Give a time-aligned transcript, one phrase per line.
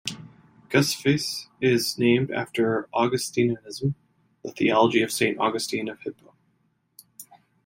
[0.69, 3.93] Gusphase is named after Augustinianism,
[4.43, 6.33] the theology of Saint Augustine of Hippo.